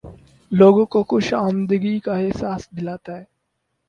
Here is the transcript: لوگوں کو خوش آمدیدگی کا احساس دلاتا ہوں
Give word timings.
لوگوں 0.51 0.85
کو 0.85 0.99
خوش 1.03 1.33
آمدیدگی 1.35 1.99
کا 1.99 2.13
احساس 2.15 2.61
دلاتا 2.77 3.13
ہوں 3.13 3.23